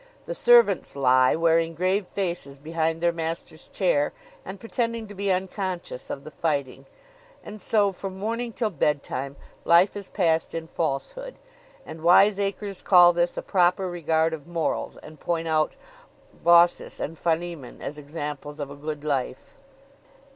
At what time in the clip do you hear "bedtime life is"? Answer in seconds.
8.71-10.09